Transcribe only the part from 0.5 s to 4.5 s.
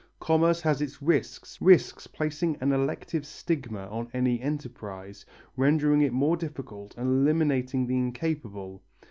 has its risks, risks placing an elective stigma on any